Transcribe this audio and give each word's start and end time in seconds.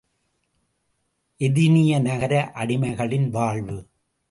எதினிய 1.39 1.99
நகர 1.99 2.51
அடிமைகளின் 2.55 3.29
வாழ்வு... 3.29 3.77